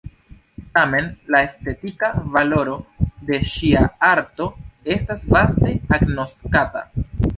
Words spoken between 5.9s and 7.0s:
agnoskata.